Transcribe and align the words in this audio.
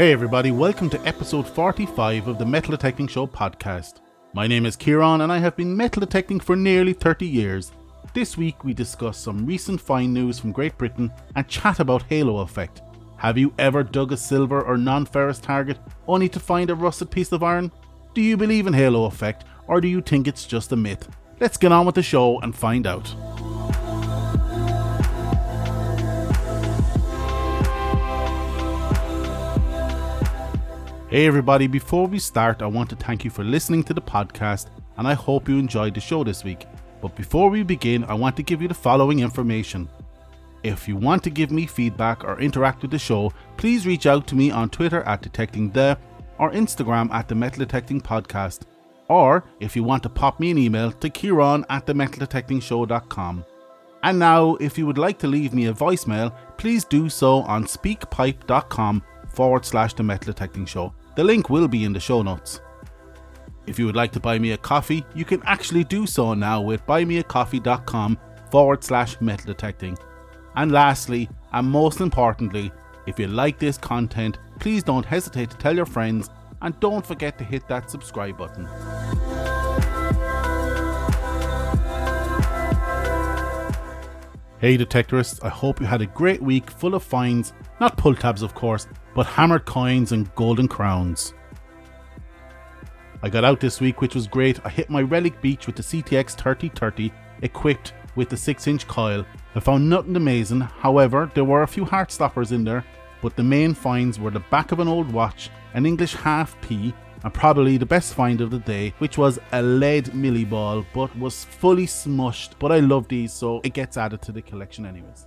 Hey 0.00 0.12
everybody, 0.12 0.50
welcome 0.50 0.88
to 0.88 1.06
episode 1.06 1.46
45 1.46 2.26
of 2.28 2.38
the 2.38 2.46
Metal 2.46 2.70
Detecting 2.70 3.06
Show 3.06 3.26
podcast. 3.26 4.00
My 4.32 4.46
name 4.46 4.64
is 4.64 4.74
Ciaran 4.74 5.20
and 5.20 5.30
I 5.30 5.36
have 5.36 5.58
been 5.58 5.76
metal 5.76 6.00
detecting 6.00 6.40
for 6.40 6.56
nearly 6.56 6.94
30 6.94 7.26
years. 7.26 7.72
This 8.14 8.34
week 8.34 8.64
we 8.64 8.72
discuss 8.72 9.18
some 9.18 9.44
recent 9.44 9.78
fine 9.78 10.14
news 10.14 10.38
from 10.38 10.52
Great 10.52 10.78
Britain 10.78 11.12
and 11.36 11.46
chat 11.48 11.80
about 11.80 12.04
halo 12.04 12.38
effect. 12.38 12.80
Have 13.18 13.36
you 13.36 13.52
ever 13.58 13.82
dug 13.82 14.12
a 14.12 14.16
silver 14.16 14.62
or 14.62 14.78
non-ferrous 14.78 15.38
target 15.38 15.76
only 16.08 16.30
to 16.30 16.40
find 16.40 16.70
a 16.70 16.74
rusted 16.74 17.10
piece 17.10 17.30
of 17.30 17.42
iron? 17.42 17.70
Do 18.14 18.22
you 18.22 18.38
believe 18.38 18.66
in 18.66 18.72
halo 18.72 19.04
effect 19.04 19.44
or 19.68 19.82
do 19.82 19.88
you 19.88 20.00
think 20.00 20.26
it's 20.26 20.46
just 20.46 20.72
a 20.72 20.76
myth? 20.76 21.14
Let's 21.40 21.58
get 21.58 21.72
on 21.72 21.84
with 21.84 21.96
the 21.96 22.02
show 22.02 22.40
and 22.40 22.56
find 22.56 22.86
out. 22.86 23.14
Hey 31.10 31.26
everybody, 31.26 31.66
before 31.66 32.06
we 32.06 32.20
start, 32.20 32.62
I 32.62 32.66
want 32.66 32.88
to 32.90 32.94
thank 32.94 33.24
you 33.24 33.32
for 33.32 33.42
listening 33.42 33.82
to 33.82 33.92
the 33.92 34.00
podcast 34.00 34.66
and 34.96 35.08
I 35.08 35.14
hope 35.14 35.48
you 35.48 35.58
enjoyed 35.58 35.94
the 35.94 36.00
show 36.00 36.22
this 36.22 36.44
week. 36.44 36.66
But 37.02 37.16
before 37.16 37.50
we 37.50 37.64
begin, 37.64 38.04
I 38.04 38.14
want 38.14 38.36
to 38.36 38.44
give 38.44 38.62
you 38.62 38.68
the 38.68 38.74
following 38.74 39.18
information. 39.18 39.88
If 40.62 40.86
you 40.86 40.94
want 40.94 41.24
to 41.24 41.30
give 41.30 41.50
me 41.50 41.66
feedback 41.66 42.22
or 42.22 42.38
interact 42.38 42.82
with 42.82 42.92
the 42.92 42.98
show, 43.00 43.32
please 43.56 43.88
reach 43.88 44.06
out 44.06 44.28
to 44.28 44.36
me 44.36 44.52
on 44.52 44.70
Twitter 44.70 45.02
at 45.02 45.20
Detecting 45.20 45.70
The 45.72 45.98
or 46.38 46.52
Instagram 46.52 47.10
at 47.10 47.26
The 47.26 47.34
Metal 47.34 47.58
Detecting 47.58 48.00
Podcast. 48.00 48.60
Or 49.08 49.42
if 49.58 49.74
you 49.74 49.82
want 49.82 50.04
to 50.04 50.08
pop 50.08 50.38
me 50.38 50.52
an 50.52 50.58
email 50.58 50.92
to 50.92 51.10
Ciaran 51.10 51.64
at 51.70 51.86
the 51.86 51.92
themetaldetectingshow.com. 51.92 53.44
And 54.04 54.18
now, 54.20 54.54
if 54.60 54.78
you 54.78 54.86
would 54.86 54.96
like 54.96 55.18
to 55.18 55.26
leave 55.26 55.54
me 55.54 55.66
a 55.66 55.74
voicemail, 55.74 56.32
please 56.56 56.84
do 56.84 57.08
so 57.08 57.38
on 57.42 57.64
speakpipe.com 57.64 59.02
forward 59.30 59.64
slash 59.64 59.94
The 59.94 60.02
Metal 60.02 60.32
Detecting 60.32 60.66
Show. 60.66 60.92
The 61.16 61.24
link 61.24 61.50
will 61.50 61.68
be 61.68 61.84
in 61.84 61.92
the 61.92 62.00
show 62.00 62.22
notes. 62.22 62.60
If 63.66 63.78
you 63.78 63.86
would 63.86 63.96
like 63.96 64.12
to 64.12 64.20
buy 64.20 64.38
me 64.38 64.52
a 64.52 64.58
coffee, 64.58 65.04
you 65.14 65.24
can 65.24 65.42
actually 65.44 65.84
do 65.84 66.06
so 66.06 66.34
now 66.34 66.60
with 66.60 66.84
buymeacoffee.com 66.86 68.18
forward 68.50 68.82
slash 68.82 69.20
metal 69.20 69.46
detecting. 69.46 69.96
And 70.56 70.72
lastly, 70.72 71.28
and 71.52 71.68
most 71.68 72.00
importantly, 72.00 72.72
if 73.06 73.18
you 73.18 73.28
like 73.28 73.58
this 73.58 73.78
content, 73.78 74.38
please 74.58 74.82
don't 74.82 75.04
hesitate 75.04 75.50
to 75.50 75.56
tell 75.56 75.74
your 75.74 75.86
friends 75.86 76.30
and 76.62 76.78
don't 76.80 77.06
forget 77.06 77.38
to 77.38 77.44
hit 77.44 77.66
that 77.68 77.90
subscribe 77.90 78.36
button. 78.36 78.68
Hey 84.60 84.76
detectorists, 84.76 85.42
I 85.42 85.48
hope 85.48 85.80
you 85.80 85.86
had 85.86 86.02
a 86.02 86.06
great 86.06 86.42
week 86.42 86.70
full 86.70 86.94
of 86.94 87.02
finds, 87.02 87.54
not 87.80 87.96
pull 87.96 88.14
tabs 88.14 88.42
of 88.42 88.54
course, 88.54 88.86
but 89.14 89.26
hammered 89.26 89.64
coins 89.64 90.12
and 90.12 90.34
golden 90.34 90.68
crowns. 90.68 91.34
I 93.22 93.28
got 93.28 93.44
out 93.44 93.60
this 93.60 93.80
week, 93.80 94.00
which 94.00 94.14
was 94.14 94.26
great. 94.26 94.64
I 94.64 94.70
hit 94.70 94.88
my 94.88 95.02
relic 95.02 95.40
beach 95.42 95.66
with 95.66 95.76
the 95.76 95.82
CTX 95.82 96.34
3030 96.36 97.12
equipped 97.42 97.92
with 98.16 98.28
the 98.28 98.36
6 98.36 98.66
inch 98.66 98.86
coil. 98.88 99.24
I 99.54 99.60
found 99.60 99.88
nothing 99.88 100.16
amazing, 100.16 100.60
however, 100.60 101.30
there 101.34 101.44
were 101.44 101.62
a 101.62 101.68
few 101.68 101.84
heart 101.84 102.10
stoppers 102.10 102.52
in 102.52 102.64
there, 102.64 102.84
but 103.20 103.36
the 103.36 103.42
main 103.42 103.74
finds 103.74 104.18
were 104.18 104.30
the 104.30 104.44
back 104.50 104.72
of 104.72 104.80
an 104.80 104.88
old 104.88 105.12
watch, 105.12 105.50
an 105.74 105.86
English 105.86 106.14
half 106.14 106.58
P, 106.62 106.94
and 107.22 107.34
probably 107.34 107.76
the 107.76 107.86
best 107.86 108.14
find 108.14 108.40
of 108.40 108.50
the 108.50 108.58
day, 108.60 108.94
which 108.98 109.18
was 109.18 109.38
a 109.52 109.62
lead 109.62 110.06
milli 110.06 110.48
ball, 110.48 110.84
but 110.94 111.14
was 111.18 111.44
fully 111.44 111.86
smushed. 111.86 112.52
But 112.58 112.72
I 112.72 112.80
love 112.80 113.08
these, 113.08 113.32
so 113.32 113.60
it 113.62 113.74
gets 113.74 113.96
added 113.96 114.22
to 114.22 114.32
the 114.32 114.42
collection 114.42 114.86
anyways. 114.86 115.26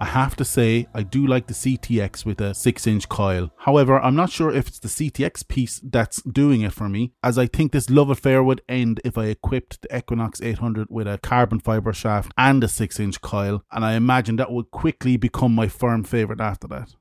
I 0.00 0.04
have 0.04 0.36
to 0.36 0.44
say, 0.44 0.86
I 0.94 1.02
do 1.02 1.26
like 1.26 1.48
the 1.48 1.54
CTX 1.54 2.24
with 2.24 2.40
a 2.40 2.54
6 2.54 2.86
inch 2.86 3.08
coil. 3.08 3.50
However, 3.56 3.98
I'm 3.98 4.14
not 4.14 4.30
sure 4.30 4.52
if 4.52 4.68
it's 4.68 4.78
the 4.78 4.86
CTX 4.86 5.48
piece 5.48 5.80
that's 5.82 6.22
doing 6.22 6.60
it 6.60 6.72
for 6.72 6.88
me, 6.88 7.14
as 7.20 7.36
I 7.36 7.46
think 7.46 7.72
this 7.72 7.90
love 7.90 8.08
affair 8.08 8.44
would 8.44 8.62
end 8.68 9.00
if 9.04 9.18
I 9.18 9.24
equipped 9.24 9.82
the 9.82 9.96
Equinox 9.96 10.40
800 10.40 10.86
with 10.88 11.08
a 11.08 11.18
carbon 11.18 11.58
fiber 11.58 11.92
shaft 11.92 12.30
and 12.38 12.62
a 12.62 12.68
6 12.68 13.00
inch 13.00 13.20
coil, 13.20 13.64
and 13.72 13.84
I 13.84 13.94
imagine 13.94 14.36
that 14.36 14.52
would 14.52 14.70
quickly 14.70 15.16
become 15.16 15.52
my 15.52 15.66
firm 15.66 16.04
favourite 16.04 16.40
after 16.40 16.68
that. 16.68 16.94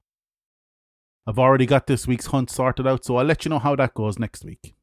I've 1.27 1.37
already 1.37 1.67
got 1.67 1.85
this 1.85 2.07
week's 2.07 2.27
hunt 2.27 2.49
sorted 2.49 2.87
out, 2.87 3.05
so 3.05 3.17
I'll 3.17 3.25
let 3.25 3.45
you 3.45 3.49
know 3.49 3.59
how 3.59 3.75
that 3.75 3.93
goes 3.93 4.17
next 4.17 4.43
week. 4.43 4.73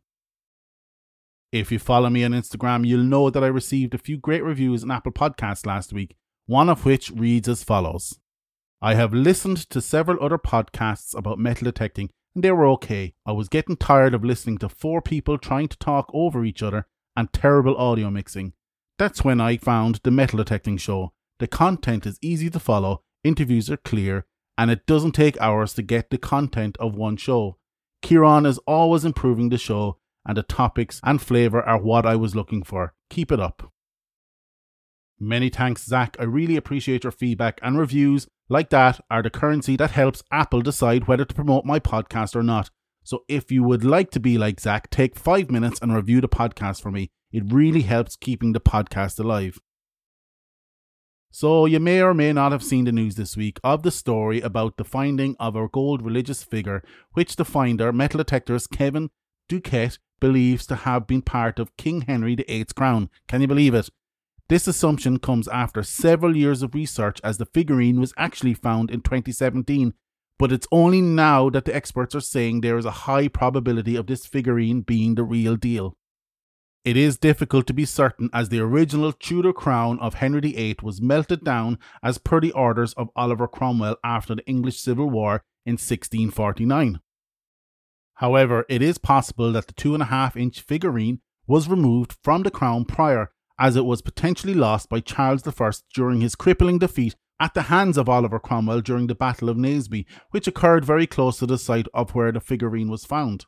If 1.51 1.73
you 1.73 1.81
follow 1.81 2.11
me 2.11 2.23
on 2.23 2.33
Instagram, 2.33 2.87
you'll 2.87 3.03
know 3.03 3.31
that 3.31 3.43
I 3.43 3.49
received 3.49 3.95
a 3.95 3.99
few 3.99 4.19
great 4.19 4.45
reviews 4.45 4.85
on 4.85 4.91
Apple 4.93 5.13
Podcasts 5.13 5.67
last 5.67 5.93
week, 5.93 6.17
one 6.47 6.69
of 6.69 6.85
which 6.85 7.11
reads 7.11 7.49
as 7.49 7.65
follows 7.65 8.19
I 8.83 8.95
have 8.95 9.15
listened 9.15 9.69
to 9.71 9.81
several 9.81 10.23
other 10.23 10.37
podcasts 10.37 11.17
about 11.17 11.39
metal 11.39 11.65
detecting, 11.65 12.11
and 12.35 12.45
they 12.45 12.53
were 12.53 12.67
okay. 12.69 13.15
I 13.25 13.33
was 13.33 13.49
getting 13.49 13.77
tired 13.77 14.13
of 14.13 14.25
listening 14.25 14.59
to 14.59 14.69
four 14.69 15.01
people 15.01 15.39
trying 15.39 15.69
to 15.69 15.79
talk 15.79 16.11
over 16.13 16.45
each 16.45 16.63
other 16.63 16.87
and 17.17 17.33
terrible 17.33 17.77
audio 17.79 18.11
mixing. 18.11 18.53
That's 18.99 19.25
when 19.25 19.41
I 19.41 19.57
found 19.57 20.01
the 20.03 20.11
Metal 20.11 20.37
Detecting 20.37 20.77
Show. 20.77 21.13
The 21.39 21.47
content 21.47 22.05
is 22.07 22.19
easy 22.21 22.51
to 22.51 22.61
follow, 22.61 23.03
interviews 23.23 23.71
are 23.71 23.79
clear, 23.79 24.27
and 24.59 24.71
it 24.71 24.87
doesn't 24.87 25.13
take 25.13 25.41
hours 25.41 25.75
to 25.75 25.83
get 25.83 26.11
the 26.11 26.19
content 26.19 26.77
of 26.79 26.95
one 26.95 27.17
show. 27.17 27.57
Ciaran 28.05 28.47
is 28.47 28.59
always 28.67 29.05
improving 29.05 29.49
the 29.49 29.59
show, 29.59 29.99
and 30.27 30.37
the 30.37 30.43
topics 30.43 31.01
and 31.03 31.21
flavour 31.21 31.63
are 31.63 31.81
what 31.81 32.07
I 32.07 32.17
was 32.17 32.37
looking 32.37 32.63
for. 32.63 32.95
Keep 33.11 33.33
it 33.33 33.41
up. 33.41 33.73
Many 35.21 35.49
thanks, 35.49 35.85
Zach. 35.85 36.17
I 36.19 36.25
really 36.25 36.57
appreciate 36.57 37.05
your 37.05 37.13
feedback 37.13 37.59
and 37.63 37.79
reviews 37.79 38.27
like 38.49 38.71
that 38.71 39.01
are 39.11 39.23
the 39.23 39.31
currency 39.31 39.77
that 39.77 39.93
helps 39.93 40.23
Apple 40.31 40.61
decide 40.61 41.07
whether 41.07 41.25
to 41.25 41.35
promote 41.35 41.65
my 41.65 41.81
podcast 41.81 42.37
or 42.37 42.43
not. 42.43 42.71
So 43.05 43.25
if 43.29 43.51
you 43.53 43.63
would 43.63 43.85
like 43.85 44.11
to 44.13 44.21
be 44.21 44.39
like 44.39 44.61
Zach, 44.61 44.91
take 44.91 45.17
five 45.17 45.51
minutes 45.51 45.79
and 45.81 45.95
review 45.95 46.21
the 46.21 46.29
podcast 46.29 46.83
for 46.83 46.91
me. 46.91 47.11
It 47.33 47.53
really 47.53 47.83
helps 47.83 48.17
keeping 48.17 48.53
the 48.53 48.61
podcast 48.61 49.19
alive. 49.19 49.59
So, 51.31 51.67
you 51.67 51.81
may 51.81 52.01
or 52.01 52.15
may 52.15 52.33
not 52.33 52.53
have 52.53 52.63
seen 52.63 52.85
the 52.85 52.93
news 52.93 53.17
this 53.17 53.37
week 53.37 53.59
of 53.65 53.83
the 53.83 53.91
story 53.91 54.41
about 54.41 54.77
the 54.77 54.85
finding 54.85 55.35
of 55.41 55.57
a 55.57 55.67
gold 55.67 56.01
religious 56.01 56.45
figure, 56.45 56.85
which 57.15 57.35
the 57.35 57.45
finder, 57.45 57.93
metal 57.93 58.23
detectorist 58.23 58.71
Kevin 58.71 59.11
Duckett, 59.49 59.99
believes 60.21 60.65
to 60.69 60.77
have 60.77 61.09
been 61.09 61.23
part 61.23 61.59
of 61.59 61.77
King 61.77 62.03
Henry 62.03 62.37
VIII's 62.37 62.73
crown. 62.73 63.11
Can 63.27 63.41
you 63.41 63.49
believe 63.49 63.75
it? 63.75 63.91
This 64.49 64.69
assumption 64.69 65.19
comes 65.19 65.49
after 65.49 65.83
several 65.83 66.37
years 66.37 66.63
of 66.63 66.75
research, 66.75 67.21
as 67.25 67.39
the 67.39 67.47
figurine 67.47 67.99
was 67.99 68.13
actually 68.17 68.55
found 68.55 68.91
in 68.91 69.01
2017. 69.01 69.95
But 70.39 70.53
it's 70.53 70.67
only 70.71 71.01
now 71.01 71.49
that 71.51 71.65
the 71.65 71.75
experts 71.75 72.15
are 72.15 72.21
saying 72.21 72.61
there 72.61 72.77
is 72.77 72.85
a 72.85 72.91
high 72.91 73.29
probability 73.29 73.97
of 73.97 74.07
this 74.07 74.27
figurine 74.27 74.83
being 74.83 75.15
the 75.15 75.23
real 75.23 75.57
deal. 75.57 75.97
It 76.85 76.99
is 76.99 77.17
difficult 77.17 77.67
to 77.69 77.73
be 77.73 77.87
certain 77.87 78.29
as 78.35 78.51
the 78.51 78.61
original 78.61 79.13
Tudor 79.13 79.55
crown 79.55 79.99
of 80.01 80.15
Henry 80.15 80.41
VIII 80.41 80.77
was 80.83 81.01
melted 81.01 81.43
down 81.43 81.79
as 82.03 82.19
per 82.19 82.41
the 82.41 82.53
orders 82.53 82.93
of 82.95 83.09
Oliver 83.17 83.49
Cromwell 83.49 83.97
after 84.05 84.35
the 84.35 84.47
English 84.47 84.79
Civil 84.79 85.09
War 85.09 85.45
in 85.65 85.75
1649. 85.75 87.01
However, 88.17 88.67
it 88.69 88.83
is 88.83 88.99
possible 88.99 89.51
that 89.53 89.67
the 89.67 89.73
two 89.73 89.95
and 89.95 90.03
a 90.03 90.07
half 90.07 90.37
inch 90.37 90.61
figurine 90.61 91.21
was 91.47 91.69
removed 91.69 92.17
from 92.23 92.43
the 92.43 92.51
crown 92.51 92.85
prior, 92.85 93.31
as 93.59 93.77
it 93.77 93.85
was 93.85 94.03
potentially 94.03 94.55
lost 94.55 94.89
by 94.89 95.01
Charles 95.01 95.47
I 95.47 95.71
during 95.95 96.21
his 96.21 96.35
crippling 96.35 96.79
defeat 96.79 97.15
at 97.41 97.55
the 97.55 97.63
hands 97.63 97.97
of 97.97 98.09
Oliver 98.09 98.39
Cromwell 98.39 98.81
during 98.81 99.07
the 99.07 99.15
Battle 99.15 99.49
of 99.49 99.57
Naseby, 99.57 100.07
which 100.31 100.47
occurred 100.47 100.85
very 100.85 101.07
close 101.07 101.39
to 101.39 101.47
the 101.47 101.59
site 101.59 101.89
of 101.93 102.15
where 102.15 102.33
the 102.33 102.41
figurine 102.41 102.89
was 102.89 103.05
found. 103.05 103.47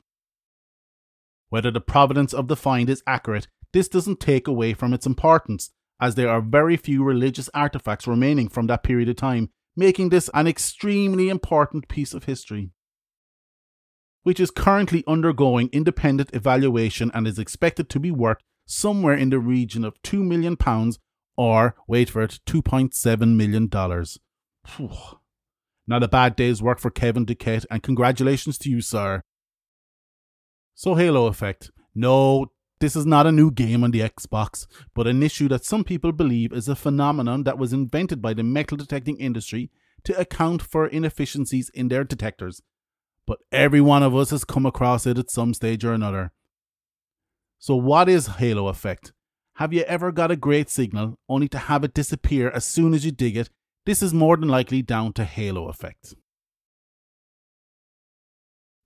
Whether 1.49 1.71
the 1.71 1.81
provenance 1.81 2.35
of 2.35 2.49
the 2.49 2.57
find 2.57 2.91
is 2.91 3.03
accurate, 3.07 3.47
this 3.73 3.89
doesn't 3.89 4.21
take 4.21 4.49
away 4.49 4.75
from 4.75 4.93
its 4.93 5.07
importance, 5.07 5.71
as 6.01 6.15
there 6.15 6.29
are 6.29 6.41
very 6.41 6.77
few 6.77 7.05
religious 7.05 7.49
artifacts 7.55 8.07
remaining 8.07 8.49
from 8.49 8.67
that 8.67 8.83
period 8.83 9.09
of 9.09 9.17
time, 9.17 9.51
making 9.77 10.09
this 10.09 10.29
an 10.35 10.47
extremely 10.47 11.29
important 11.29 11.89
piece 11.89 12.15
of 12.15 12.25
history. 12.25 12.71
Which 14.25 14.41
is 14.41 14.51
currently 14.51 15.05
undergoing 15.07 15.69
independent 15.73 16.31
evaluation 16.35 17.13
and 17.15 17.27
is 17.29 17.39
expected 17.39 17.89
to 17.91 18.01
be 18.01 18.11
worth 18.11 18.39
somewhere 18.67 19.15
in 19.15 19.31
the 19.31 19.39
region 19.39 19.85
of 19.85 20.03
£2 20.03 20.23
million 20.23 20.57
or, 21.37 21.75
wait 21.87 22.11
for 22.11 22.23
it, 22.23 22.41
$2.7 22.47 23.37
million. 23.37 23.71
Not 25.87 26.03
a 26.03 26.09
bad 26.09 26.37
day's 26.37 26.63
work 26.63 26.81
for 26.81 26.91
Kevin 26.91 27.25
Duckett, 27.25 27.65
and 27.71 27.83
congratulations 27.83 28.59
to 28.59 28.71
you, 28.71 28.81
sir. 28.81 29.23
So, 30.75 30.95
Halo 30.95 31.27
Effect. 31.27 31.71
No, 31.95 32.47
this 32.81 32.97
is 32.97 33.07
not 33.07 33.27
a 33.27 33.33
new 33.33 33.51
game 33.51 33.85
on 33.85 33.93
the 33.93 34.01
Xbox, 34.01 34.67
but 34.95 35.07
an 35.07 35.23
issue 35.23 35.49
that 35.49 35.65
some 35.65 35.85
people 35.85 36.13
believe 36.13 36.53
is 36.53 36.69
a 36.69 36.77
phenomenon 36.77 37.45
that 37.45 37.59
was 37.59 37.73
invented 37.73 38.21
by 38.21 38.35
the 38.35 38.43
metal 38.43 38.77
detecting 38.77 39.19
industry 39.19 39.71
to 40.05 40.19
account 40.19 40.61
for 40.61 40.87
inefficiencies 40.87 41.71
in 41.71 41.89
their 41.89 42.05
detectors. 42.05 42.61
But 43.27 43.39
every 43.51 43.81
one 43.81 44.03
of 44.03 44.15
us 44.15 44.31
has 44.31 44.45
come 44.45 44.67
across 44.67 45.07
it 45.07 45.19
at 45.19 45.31
some 45.31 45.55
stage 45.55 45.85
or 45.85 45.93
another. 45.93 46.33
So, 47.59 47.75
what 47.77 48.09
is 48.09 48.27
halo 48.27 48.69
effect? 48.69 49.13
Have 49.57 49.73
you 49.73 49.83
ever 49.83 50.13
got 50.13 50.31
a 50.31 50.37
great 50.37 50.69
signal 50.69 51.19
only 51.29 51.49
to 51.49 51.59
have 51.59 51.83
it 51.83 51.95
disappear 51.95 52.51
as 52.51 52.65
soon 52.65 52.93
as 52.93 53.05
you 53.05 53.11
dig 53.11 53.37
it? 53.37 53.51
This 53.87 54.03
is 54.03 54.13
more 54.13 54.37
than 54.37 54.49
likely 54.49 54.83
down 54.83 55.13
to 55.15 55.25
halo 55.25 55.69
effect. 55.69 56.15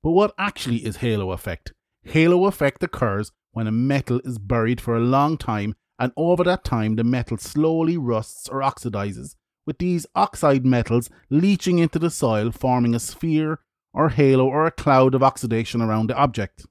But 0.03 0.13
what 0.13 0.35
actually 0.39 0.85
is 0.85 0.99
halo 0.99 1.33
effect? 1.33 1.73
Halo 2.05 2.47
effect 2.47 2.83
occurs 2.83 3.33
when 3.53 3.67
a 3.67 3.73
metal 3.73 4.21
is 4.25 4.39
buried 4.39 4.81
for 4.81 4.97
a 4.97 5.01
long 5.01 5.37
time 5.37 5.75
and 5.99 6.13
over 6.17 6.43
that 6.45 6.65
time 6.65 6.97
the 6.97 7.05
metal 7.05 7.37
slowly 7.37 7.99
rusts 7.99 8.49
or 8.49 8.61
oxidizes, 8.61 9.35
with 9.67 9.79
these 9.79 10.07
oxide 10.15 10.65
metals 10.65 11.11
leaching 11.29 11.79
into 11.79 11.99
the 11.99 12.11
soil 12.11 12.51
forming 12.51 12.95
a 12.95 13.01
sphere 13.01 13.59
or 13.93 14.09
halo 14.09 14.47
or 14.47 14.67
a 14.67 14.71
cloud 14.71 15.15
of 15.15 15.23
oxidation 15.23 15.83
around 15.83 16.09
the 16.09 16.17
object. 16.17 16.65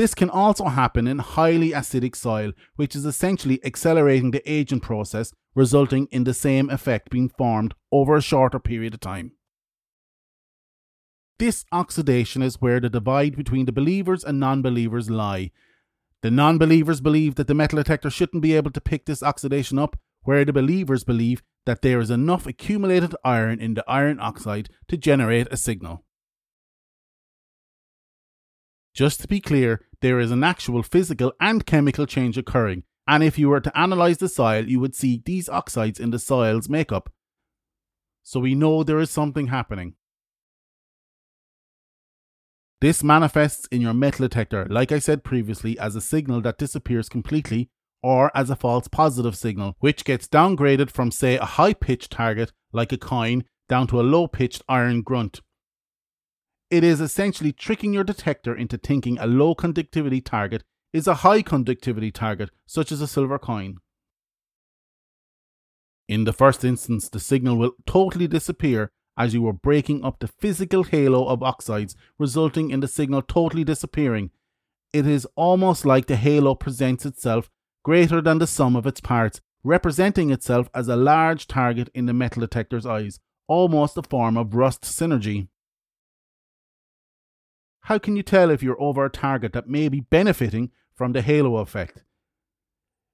This 0.00 0.14
can 0.14 0.30
also 0.30 0.64
happen 0.64 1.06
in 1.06 1.18
highly 1.18 1.72
acidic 1.72 2.16
soil, 2.16 2.52
which 2.76 2.96
is 2.96 3.04
essentially 3.04 3.62
accelerating 3.62 4.30
the 4.30 4.50
aging 4.50 4.80
process, 4.80 5.34
resulting 5.54 6.08
in 6.10 6.24
the 6.24 6.32
same 6.32 6.70
effect 6.70 7.10
being 7.10 7.28
formed 7.28 7.74
over 7.92 8.16
a 8.16 8.22
shorter 8.22 8.58
period 8.58 8.94
of 8.94 9.00
time. 9.00 9.32
This 11.38 11.66
oxidation 11.70 12.40
is 12.40 12.62
where 12.62 12.80
the 12.80 12.88
divide 12.88 13.36
between 13.36 13.66
the 13.66 13.72
believers 13.72 14.24
and 14.24 14.40
non 14.40 14.62
believers 14.62 15.10
lie. 15.10 15.50
The 16.22 16.30
non 16.30 16.56
believers 16.56 17.02
believe 17.02 17.34
that 17.34 17.46
the 17.46 17.52
metal 17.52 17.76
detector 17.76 18.08
shouldn't 18.08 18.42
be 18.42 18.54
able 18.54 18.70
to 18.70 18.80
pick 18.80 19.04
this 19.04 19.22
oxidation 19.22 19.78
up, 19.78 19.98
where 20.22 20.46
the 20.46 20.52
believers 20.54 21.04
believe 21.04 21.42
that 21.66 21.82
there 21.82 22.00
is 22.00 22.08
enough 22.08 22.46
accumulated 22.46 23.14
iron 23.22 23.60
in 23.60 23.74
the 23.74 23.84
iron 23.86 24.18
oxide 24.18 24.70
to 24.88 24.96
generate 24.96 25.48
a 25.50 25.58
signal. 25.58 26.06
Just 28.94 29.20
to 29.20 29.28
be 29.28 29.40
clear, 29.40 29.80
there 30.00 30.18
is 30.18 30.30
an 30.30 30.42
actual 30.42 30.82
physical 30.82 31.32
and 31.40 31.64
chemical 31.64 32.06
change 32.06 32.36
occurring, 32.36 32.84
and 33.06 33.22
if 33.22 33.38
you 33.38 33.48
were 33.48 33.60
to 33.60 33.72
analyse 33.80 34.18
the 34.18 34.28
soil, 34.28 34.64
you 34.66 34.80
would 34.80 34.94
see 34.94 35.22
these 35.24 35.48
oxides 35.48 36.00
in 36.00 36.10
the 36.10 36.18
soil's 36.18 36.68
makeup. 36.68 37.10
So 38.22 38.40
we 38.40 38.54
know 38.54 38.82
there 38.82 39.00
is 39.00 39.10
something 39.10 39.48
happening. 39.48 39.94
This 42.80 43.04
manifests 43.04 43.66
in 43.70 43.82
your 43.82 43.92
metal 43.92 44.26
detector, 44.26 44.66
like 44.70 44.90
I 44.90 44.98
said 44.98 45.22
previously, 45.22 45.78
as 45.78 45.96
a 45.96 46.00
signal 46.00 46.40
that 46.42 46.58
disappears 46.58 47.10
completely 47.10 47.68
or 48.02 48.30
as 48.34 48.48
a 48.48 48.56
false 48.56 48.88
positive 48.88 49.36
signal, 49.36 49.76
which 49.80 50.04
gets 50.04 50.26
downgraded 50.26 50.90
from, 50.90 51.10
say, 51.10 51.36
a 51.36 51.44
high 51.44 51.74
pitched 51.74 52.12
target 52.12 52.52
like 52.72 52.92
a 52.92 52.96
coin 52.96 53.44
down 53.68 53.86
to 53.88 54.00
a 54.00 54.02
low 54.02 54.26
pitched 54.26 54.62
iron 54.68 55.02
grunt. 55.02 55.42
It 56.70 56.84
is 56.84 57.00
essentially 57.00 57.52
tricking 57.52 57.92
your 57.92 58.04
detector 58.04 58.54
into 58.54 58.78
thinking 58.78 59.18
a 59.18 59.26
low 59.26 59.56
conductivity 59.56 60.20
target 60.20 60.62
is 60.92 61.08
a 61.08 61.14
high 61.14 61.42
conductivity 61.42 62.12
target, 62.12 62.50
such 62.64 62.92
as 62.92 63.00
a 63.00 63.08
silver 63.08 63.38
coin. 63.40 63.78
In 66.08 66.24
the 66.24 66.32
first 66.32 66.64
instance, 66.64 67.08
the 67.08 67.18
signal 67.18 67.56
will 67.56 67.72
totally 67.86 68.28
disappear 68.28 68.92
as 69.16 69.34
you 69.34 69.46
are 69.48 69.52
breaking 69.52 70.04
up 70.04 70.20
the 70.20 70.28
physical 70.28 70.84
halo 70.84 71.26
of 71.26 71.42
oxides, 71.42 71.96
resulting 72.18 72.70
in 72.70 72.80
the 72.80 72.88
signal 72.88 73.22
totally 73.22 73.64
disappearing. 73.64 74.30
It 74.92 75.06
is 75.06 75.26
almost 75.34 75.84
like 75.84 76.06
the 76.06 76.16
halo 76.16 76.54
presents 76.54 77.04
itself 77.04 77.50
greater 77.84 78.20
than 78.20 78.38
the 78.38 78.46
sum 78.46 78.76
of 78.76 78.86
its 78.86 79.00
parts, 79.00 79.40
representing 79.64 80.30
itself 80.30 80.68
as 80.74 80.88
a 80.88 80.96
large 80.96 81.46
target 81.46 81.90
in 81.94 82.06
the 82.06 82.14
metal 82.14 82.40
detector's 82.40 82.86
eyes, 82.86 83.18
almost 83.48 83.96
a 83.96 84.02
form 84.02 84.36
of 84.36 84.54
rust 84.54 84.82
synergy. 84.82 85.48
How 87.82 87.98
can 87.98 88.16
you 88.16 88.22
tell 88.22 88.50
if 88.50 88.62
you're 88.62 88.80
over 88.80 89.04
a 89.04 89.10
target 89.10 89.52
that 89.52 89.68
may 89.68 89.88
be 89.88 90.00
benefiting 90.00 90.70
from 90.94 91.12
the 91.12 91.22
halo 91.22 91.56
effect? 91.56 92.02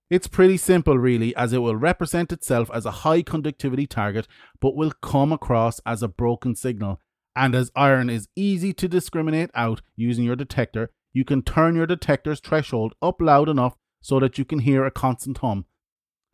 It's 0.09 0.29
pretty 0.29 0.57
simple, 0.57 0.99
really, 0.99 1.35
as 1.35 1.53
it 1.53 1.59
will 1.59 1.75
represent 1.77 2.33
itself 2.33 2.71
as 2.73 2.87
a 2.87 3.03
high 3.03 3.23
conductivity 3.23 3.87
target 3.87 4.29
but 4.61 4.77
will 4.77 4.93
come 5.03 5.33
across 5.33 5.81
as 5.85 6.03
a 6.03 6.09
broken 6.09 6.55
signal. 6.55 7.01
And 7.35 7.55
as 7.55 7.73
iron 7.75 8.09
is 8.09 8.29
easy 8.37 8.73
to 8.75 8.89
discriminate 8.89 9.51
out 9.55 9.83
using 9.97 10.25
your 10.25 10.37
detector, 10.37 10.91
you 11.13 11.25
can 11.25 11.43
turn 11.43 11.75
your 11.75 11.87
detector's 11.87 12.41
threshold 12.41 12.95
up 13.03 13.21
loud 13.21 13.49
enough 13.49 13.77
so 14.01 14.21
that 14.21 14.39
you 14.39 14.45
can 14.45 14.61
hear 14.61 14.85
a 14.85 14.91
constant 14.91 15.39
hum. 15.39 15.65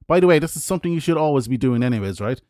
By 0.06 0.20
the 0.20 0.26
way, 0.26 0.38
this 0.38 0.56
is 0.56 0.64
something 0.64 0.93
you 0.93 1.00
should 1.00 1.17
always 1.17 1.49
be 1.49 1.56
doing, 1.56 1.82
anyways, 1.82 2.20
right? 2.20 2.40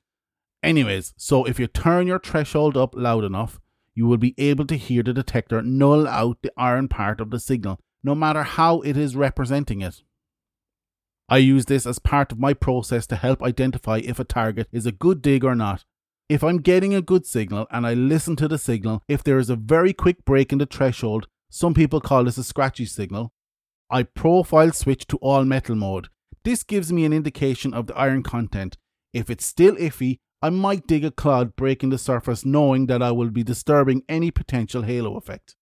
Anyways, 0.62 1.14
so 1.16 1.44
if 1.44 1.60
you 1.60 1.66
turn 1.66 2.06
your 2.06 2.18
threshold 2.18 2.76
up 2.76 2.94
loud 2.94 3.24
enough, 3.24 3.60
you 3.94 4.06
will 4.06 4.16
be 4.16 4.34
able 4.38 4.66
to 4.66 4.76
hear 4.76 5.02
the 5.02 5.12
detector 5.12 5.62
null 5.62 6.06
out 6.08 6.38
the 6.42 6.52
iron 6.56 6.88
part 6.88 7.20
of 7.20 7.30
the 7.30 7.40
signal, 7.40 7.78
no 8.02 8.14
matter 8.14 8.42
how 8.42 8.80
it 8.80 8.96
is 8.96 9.16
representing 9.16 9.82
it. 9.82 10.02
I 11.28 11.38
use 11.38 11.66
this 11.66 11.86
as 11.86 11.98
part 11.98 12.32
of 12.32 12.38
my 12.38 12.52
process 12.52 13.06
to 13.08 13.16
help 13.16 13.42
identify 13.42 13.98
if 13.98 14.18
a 14.18 14.24
target 14.24 14.68
is 14.72 14.86
a 14.86 14.92
good 14.92 15.22
dig 15.22 15.44
or 15.44 15.54
not. 15.54 15.84
If 16.28 16.42
I'm 16.42 16.58
getting 16.58 16.94
a 16.94 17.02
good 17.02 17.26
signal 17.26 17.66
and 17.70 17.86
I 17.86 17.94
listen 17.94 18.36
to 18.36 18.48
the 18.48 18.58
signal, 18.58 19.02
if 19.08 19.22
there 19.22 19.38
is 19.38 19.50
a 19.50 19.56
very 19.56 19.92
quick 19.92 20.24
break 20.24 20.52
in 20.52 20.58
the 20.58 20.66
threshold, 20.66 21.28
some 21.50 21.74
people 21.74 22.00
call 22.00 22.24
this 22.24 22.38
a 22.38 22.44
scratchy 22.44 22.86
signal, 22.86 23.32
I 23.90 24.04
profile 24.04 24.72
switch 24.72 25.06
to 25.08 25.18
all 25.18 25.44
metal 25.44 25.74
mode. 25.74 26.08
This 26.44 26.62
gives 26.62 26.92
me 26.92 27.04
an 27.04 27.12
indication 27.12 27.74
of 27.74 27.86
the 27.86 27.94
iron 27.94 28.22
content. 28.22 28.78
If 29.12 29.28
it's 29.28 29.44
still 29.44 29.76
iffy, 29.76 30.20
I 30.42 30.50
might 30.50 30.86
dig 30.86 31.04
a 31.04 31.10
clod 31.10 31.54
breaking 31.54 31.90
the 31.90 31.98
surface 31.98 32.44
knowing 32.44 32.86
that 32.86 33.02
I 33.02 33.12
will 33.12 33.30
be 33.30 33.44
disturbing 33.44 34.02
any 34.08 34.30
potential 34.30 34.82
halo 34.82 35.16
effect. 35.16 35.54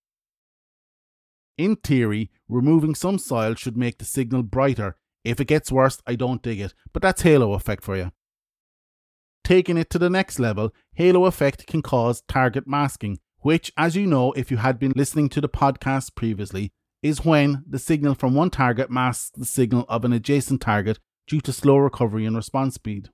In 1.59 1.77
theory, 1.77 2.31
removing 2.49 2.95
some 2.95 3.19
soil 3.19 3.55
should 3.55 3.77
make 3.77 3.99
the 3.99 4.07
signal 4.07 4.43
brighter 4.43 4.97
if 5.25 5.41
it 5.41 5.47
gets 5.47 5.71
worse, 5.71 6.01
I 6.07 6.15
don't 6.15 6.43
dig 6.43 6.61
it, 6.61 6.75
but 6.93 7.03
that's 7.03 7.23
halo 7.23 7.53
effect 7.53 7.85
for 7.85 7.97
you. 7.97 8.13
Taking 9.45 9.77
it 9.77 9.91
to 9.91 9.99
the 9.99 10.11
next 10.11 10.39
level, 10.39 10.73
halo 10.95 11.27
effect 11.27 11.67
can 11.67 11.83
cause 11.83 12.23
target 12.23 12.67
masking, 12.67 13.19
which, 13.41 13.73
as 13.77 13.97
you 13.97 14.07
know 14.07 14.33
if 14.33 14.51
you 14.51 14.59
had 14.59 14.79
been 14.79 14.93
listening 14.97 15.29
to 15.31 15.41
the 15.41 15.49
podcast 15.49 16.15
previously, 16.15 16.73
is 17.03 17.25
when 17.25 17.65
the 17.69 17.79
signal 17.79 18.15
from 18.15 18.35
one 18.35 18.51
target 18.51 18.91
masks 18.91 19.31
the 19.37 19.45
signal 19.45 19.85
of 19.89 20.05
an 20.05 20.13
adjacent 20.13 20.61
target 20.61 20.99
due 21.27 21.41
to 21.41 21.53
slow 21.53 21.77
recovery 21.77 22.27
and 22.27 22.37
response 22.37 22.75
speed. 22.75 23.11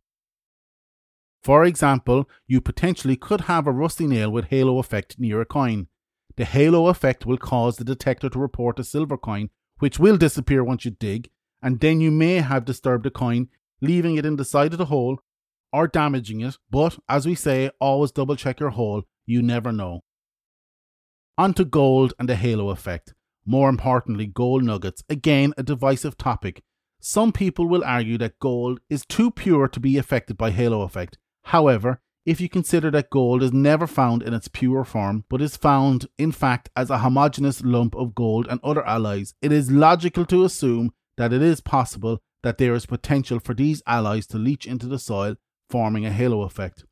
For 1.47 1.65
example, 1.65 2.29
you 2.49 2.61
potentially 2.61 3.15
could 3.15 3.43
have 3.43 3.69
a 3.69 3.73
rusty 3.73 4.09
nail 4.09 4.31
with 4.31 4.47
halo 4.47 4.81
effect 4.81 5.15
near 5.17 5.41
a 5.41 5.45
coin. 5.45 5.87
The 6.35 6.45
halo 6.45 6.89
effect 6.89 7.25
will 7.25 7.39
cause 7.39 7.77
the 7.77 7.85
detector 7.85 8.29
to 8.31 8.39
report 8.41 8.81
a 8.81 8.83
silver 8.83 9.17
coin, 9.17 9.51
which 9.79 9.97
will 9.97 10.17
disappear 10.17 10.65
once 10.65 10.85
you 10.85 10.91
dig, 10.91 11.31
and 11.63 11.79
then 11.79 12.01
you 12.01 12.11
may 12.11 12.39
have 12.39 12.65
disturbed 12.65 13.05
the 13.05 13.13
coin, 13.13 13.47
leaving 13.81 14.17
it 14.17 14.27
in 14.27 14.35
the 14.35 14.45
side 14.45 14.73
of 14.73 14.79
the 14.79 14.87
hole 14.87 15.21
or 15.73 15.87
damaging 15.87 16.41
it. 16.41 16.59
But 16.69 16.99
as 17.09 17.27
we 17.27 17.37
say, 17.37 17.71
always 17.81 18.11
double 18.11 18.35
check 18.35 18.59
your 18.59 18.71
hole, 18.71 19.05
you 19.25 19.41
never 19.41 19.71
know. 19.71 20.01
On 21.39 21.55
to 21.55 21.65
gold 21.65 22.13
and 22.19 22.29
the 22.29 22.35
halo 22.35 22.71
effect. 22.71 23.15
More 23.45 23.69
importantly, 23.69 24.27
gold 24.27 24.65
nuggets. 24.65 25.05
Again, 25.09 25.55
a 25.57 25.63
divisive 25.63 26.19
topic. 26.19 26.65
Some 26.99 27.31
people 27.31 27.69
will 27.69 27.85
argue 27.85 28.19
that 28.19 28.41
gold 28.41 28.81
is 28.91 29.07
too 29.07 29.31
pure 29.31 29.69
to 29.69 29.79
be 29.79 29.97
affected 29.97 30.37
by 30.37 30.51
halo 30.51 30.83
effect. 30.83 31.19
However, 31.51 32.01
if 32.25 32.41
you 32.41 32.49
consider 32.49 32.91
that 32.91 33.09
gold 33.09 33.41
is 33.41 33.53
never 33.53 33.87
found 33.87 34.21
in 34.25 34.35
its 34.35 34.49
pure 34.49 34.85
form, 34.85 35.25
but 35.29 35.41
is 35.41 35.57
found, 35.57 36.09
in 36.19 36.33
fact, 36.33 36.71
as 36.75 36.91
a 36.91 36.99
homogeneous 36.99 37.63
lump 37.63 37.95
of 37.95 38.17
gold 38.17 38.49
and 38.51 38.59
other 38.65 38.85
alloys, 38.85 39.33
it 39.41 39.53
is 39.53 39.71
logical 39.71 40.27
to 40.27 40.45
assume 40.45 40.91
that 41.17 41.33
it 41.33 41.43
is 41.43 41.61
possible 41.61 42.19
that 42.43 42.59
there 42.59 42.75
is 42.75 42.85
potential 42.85 43.39
for 43.39 43.55
these 43.55 43.81
alloys 43.87 44.27
to 44.27 44.39
leach 44.39 44.67
into 44.67 44.89
the 44.89 44.99
soil, 44.99 45.37
forming 45.71 46.05
a 46.05 46.11
halo 46.11 46.43
effect. 46.43 46.85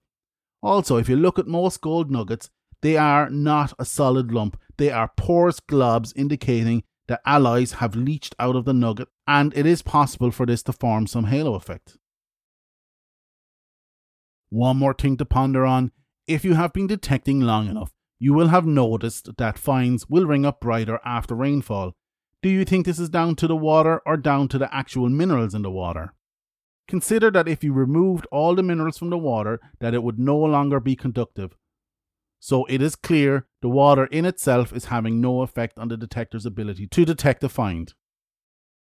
Also, 0.62 0.98
if 0.98 1.08
you 1.08 1.16
look 1.16 1.36
at 1.36 1.48
most 1.48 1.80
gold 1.80 2.08
nuggets, 2.08 2.48
they 2.80 2.96
are 2.96 3.28
not 3.28 3.72
a 3.76 3.84
solid 3.84 4.30
lump, 4.30 4.56
they 4.76 4.90
are 4.92 5.10
porous 5.16 5.58
globs 5.58 6.12
indicating 6.14 6.84
that 7.08 7.20
alloys 7.26 7.72
have 7.72 7.96
leached 7.96 8.36
out 8.38 8.54
of 8.54 8.66
the 8.66 8.72
nugget, 8.72 9.08
and 9.26 9.52
it 9.56 9.66
is 9.66 9.82
possible 9.82 10.30
for 10.30 10.46
this 10.46 10.62
to 10.62 10.72
form 10.72 11.08
some 11.08 11.24
halo 11.24 11.56
effect. 11.56 11.98
One 14.54 14.76
more 14.76 14.94
thing 14.94 15.16
to 15.16 15.24
ponder 15.24 15.66
on 15.66 15.90
if 16.28 16.44
you 16.44 16.54
have 16.54 16.72
been 16.72 16.86
detecting 16.86 17.40
long 17.40 17.68
enough, 17.68 17.90
you 18.20 18.32
will 18.32 18.46
have 18.48 18.64
noticed 18.64 19.36
that 19.36 19.58
finds 19.58 20.08
will 20.08 20.26
ring 20.26 20.46
up 20.46 20.60
brighter 20.60 21.00
after 21.04 21.34
rainfall, 21.34 21.96
do 22.40 22.48
you 22.48 22.64
think 22.64 22.86
this 22.86 23.00
is 23.00 23.08
down 23.08 23.34
to 23.34 23.48
the 23.48 23.56
water 23.56 24.00
or 24.06 24.16
down 24.16 24.46
to 24.46 24.58
the 24.58 24.72
actual 24.72 25.08
minerals 25.08 25.56
in 25.56 25.62
the 25.62 25.72
water? 25.72 26.14
Consider 26.86 27.32
that 27.32 27.48
if 27.48 27.64
you 27.64 27.72
removed 27.72 28.28
all 28.30 28.54
the 28.54 28.62
minerals 28.62 28.96
from 28.96 29.10
the 29.10 29.18
water, 29.18 29.58
that 29.80 29.92
it 29.92 30.04
would 30.04 30.20
no 30.20 30.36
longer 30.36 30.78
be 30.78 30.94
conductive. 30.94 31.56
So 32.38 32.64
it 32.66 32.80
is 32.80 32.94
clear 32.94 33.48
the 33.60 33.68
water 33.68 34.06
in 34.06 34.24
itself 34.24 34.72
is 34.72 34.84
having 34.84 35.20
no 35.20 35.42
effect 35.42 35.80
on 35.80 35.88
the 35.88 35.96
detector's 35.96 36.46
ability 36.46 36.86
to 36.86 37.04
detect 37.04 37.42
a 37.42 37.48
find. 37.48 37.92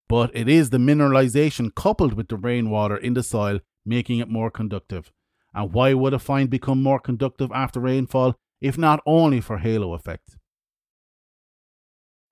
But 0.08 0.30
it 0.36 0.48
is 0.48 0.70
the 0.70 0.78
mineralization 0.78 1.74
coupled 1.74 2.14
with 2.14 2.28
the 2.28 2.38
rainwater 2.38 2.96
in 2.96 3.16
the 3.16 3.24
soil 3.24 3.62
making 3.88 4.20
it 4.20 4.30
more 4.30 4.52
conductive. 4.52 5.12
And 5.54 5.74
why 5.74 5.94
would 5.94 6.14
a 6.14 6.20
find 6.20 6.50
become 6.50 6.84
more 6.84 7.00
conductive 7.00 7.52
after 7.52 7.80
rainfall 7.80 8.36
if 8.62 8.78
not 8.78 9.02
only 9.06 9.42
for 9.42 9.58
halo 9.58 9.94
effect? 9.94 10.38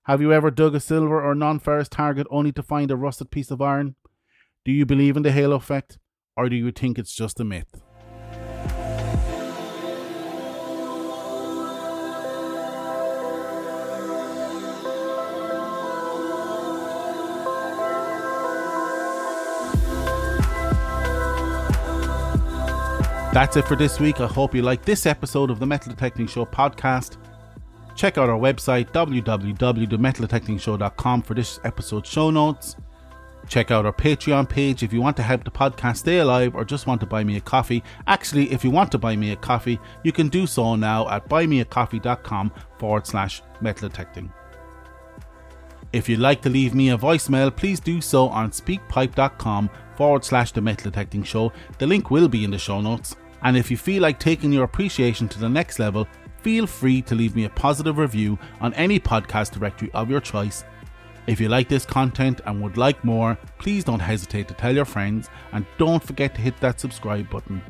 Have 0.03 0.21
you 0.21 0.31
ever 0.31 0.51
dug 0.51 0.75
a 0.75 0.79
silver 0.79 1.23
or 1.23 1.33
non 1.33 1.59
ferrous 1.59 1.89
target 1.89 2.27
only 2.29 2.51
to 2.51 2.61
find 2.61 2.91
a 2.91 2.95
rusted 2.95 3.31
piece 3.31 3.49
of 3.49 3.61
iron? 3.61 3.95
Do 4.63 4.71
you 4.71 4.85
believe 4.85 5.17
in 5.17 5.23
the 5.23 5.31
halo 5.31 5.55
effect, 5.55 5.97
or 6.37 6.49
do 6.49 6.55
you 6.55 6.71
think 6.71 6.99
it's 6.99 7.15
just 7.15 7.39
a 7.39 7.43
myth? 7.43 7.84
That's 23.35 23.57
it 23.57 23.67
for 23.67 23.75
this 23.75 23.99
week. 23.99 24.21
I 24.21 24.27
hope 24.27 24.55
you 24.55 24.61
liked 24.61 24.85
this 24.85 25.05
episode 25.05 25.51
of 25.51 25.59
the 25.59 25.65
Metal 25.65 25.91
Detecting 25.91 26.25
Show 26.25 26.45
podcast. 26.45 27.17
Check 27.93 28.17
out 28.17 28.29
our 28.29 28.39
website 28.39 28.93
www.metaldetectingshow.com 28.93 31.21
for 31.21 31.33
this 31.33 31.59
episode's 31.65 32.09
show 32.09 32.31
notes. 32.31 32.77
Check 33.49 33.71
out 33.71 33.85
our 33.85 33.91
Patreon 33.91 34.47
page 34.47 34.83
if 34.83 34.93
you 34.93 35.01
want 35.01 35.17
to 35.17 35.23
help 35.23 35.43
the 35.43 35.51
podcast 35.51 35.97
stay 35.97 36.19
alive 36.19 36.55
or 36.55 36.63
just 36.63 36.87
want 36.87 37.01
to 37.01 37.05
buy 37.05 37.25
me 37.25 37.35
a 37.35 37.41
coffee. 37.41 37.83
Actually, 38.07 38.49
if 38.53 38.63
you 38.63 38.71
want 38.71 38.89
to 38.93 38.97
buy 38.97 39.17
me 39.17 39.33
a 39.33 39.35
coffee, 39.35 39.81
you 40.03 40.13
can 40.13 40.29
do 40.29 40.47
so 40.47 40.77
now 40.77 41.09
at 41.09 41.27
buymeacoffee.com 41.27 42.53
forward 42.79 43.05
slash 43.05 43.41
metal 43.59 43.89
detecting. 43.89 44.31
If 45.91 46.07
you'd 46.07 46.19
like 46.19 46.41
to 46.43 46.49
leave 46.49 46.73
me 46.73 46.91
a 46.91 46.97
voicemail, 46.97 47.53
please 47.53 47.81
do 47.81 47.99
so 47.99 48.29
on 48.29 48.51
speakpipe.com 48.51 49.69
forward 49.97 50.23
slash 50.23 50.53
the 50.53 50.61
metal 50.61 50.89
detecting 50.89 51.23
show. 51.23 51.51
The 51.79 51.87
link 51.87 52.09
will 52.09 52.29
be 52.29 52.45
in 52.45 52.51
the 52.51 52.57
show 52.57 52.79
notes. 52.79 53.17
And 53.45 53.55
if 53.55 53.69
you 53.69 53.77
feel 53.77 54.01
like 54.01 54.19
taking 54.19 54.51
your 54.51 54.63
appreciation 54.63 55.29
to 55.29 55.39
the 55.39 55.47
next 55.47 55.77
level, 55.77 56.07
feel 56.41 56.65
free 56.65 57.01
to 57.03 57.15
leave 57.15 57.35
me 57.35 57.45
a 57.45 57.49
positive 57.49 57.99
review 57.99 58.39
on 58.59 58.73
any 58.73 58.99
podcast 58.99 59.51
directory 59.51 59.91
of 59.93 60.09
your 60.09 60.19
choice. 60.19 60.65
If 61.27 61.39
you 61.39 61.47
like 61.47 61.69
this 61.69 61.85
content 61.85 62.41
and 62.45 62.61
would 62.61 62.75
like 62.75 63.03
more, 63.03 63.37
please 63.59 63.83
don't 63.83 63.99
hesitate 63.99 64.47
to 64.47 64.55
tell 64.55 64.73
your 64.73 64.85
friends 64.85 65.29
and 65.53 65.65
don't 65.77 66.03
forget 66.03 66.33
to 66.35 66.41
hit 66.41 66.59
that 66.59 66.79
subscribe 66.79 67.29
button. 67.29 67.61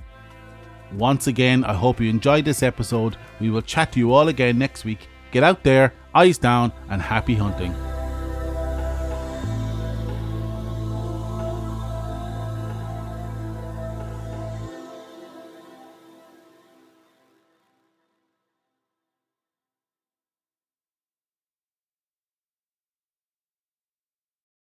Once 0.93 1.27
again, 1.27 1.65
I 1.65 1.73
hope 1.73 1.99
you 1.99 2.09
enjoyed 2.09 2.45
this 2.45 2.63
episode. 2.63 3.17
We 3.41 3.49
will 3.49 3.61
chat 3.61 3.91
to 3.93 3.99
you 3.99 4.13
all 4.13 4.29
again 4.29 4.57
next 4.57 4.85
week. 4.85 5.09
Get 5.31 5.43
out 5.43 5.63
there, 5.63 5.93
eyes 6.13 6.37
down, 6.37 6.71
and 6.89 7.01
happy 7.01 7.35
hunting. 7.35 7.75